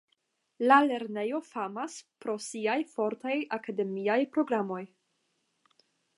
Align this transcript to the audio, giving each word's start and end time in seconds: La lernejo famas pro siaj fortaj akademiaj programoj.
La 0.69 0.77
lernejo 0.91 1.41
famas 1.49 1.97
pro 2.25 2.35
siaj 2.47 2.79
fortaj 2.95 3.37
akademiaj 3.59 4.19
programoj. 4.39 4.83